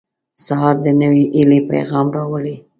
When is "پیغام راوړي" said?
1.71-2.55